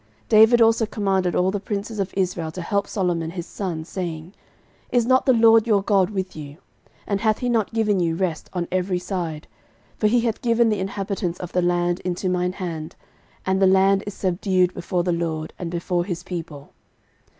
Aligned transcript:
13:022:017 0.29 0.29
David 0.29 0.61
also 0.63 0.85
commanded 0.87 1.35
all 1.35 1.51
the 1.51 1.59
princes 1.59 1.99
of 1.99 2.11
Israel 2.17 2.51
to 2.51 2.61
help 2.63 2.87
Solomon 2.87 3.29
his 3.29 3.45
son, 3.45 3.85
saying, 3.85 4.33
13:022:018 4.91 4.93
Is 4.97 5.05
not 5.05 5.27
the 5.27 5.33
LORD 5.33 5.67
your 5.67 5.83
God 5.83 6.09
with 6.09 6.35
you? 6.35 6.57
and 7.05 7.21
hath 7.21 7.37
he 7.37 7.49
not 7.49 7.71
given 7.71 7.99
you 7.99 8.15
rest 8.15 8.49
on 8.51 8.67
every 8.71 8.97
side? 8.97 9.45
for 9.97 10.07
he 10.07 10.21
hath 10.21 10.41
given 10.41 10.69
the 10.69 10.79
inhabitants 10.79 11.39
of 11.39 11.51
the 11.51 11.61
land 11.61 11.99
into 11.99 12.29
mine 12.29 12.53
hand; 12.53 12.95
and 13.45 13.61
the 13.61 13.67
land 13.67 14.03
is 14.07 14.15
subdued 14.15 14.73
before 14.73 15.03
the 15.03 15.11
LORD, 15.13 15.53
and 15.59 15.69
before 15.69 16.03
his 16.03 16.23
people. 16.23 16.73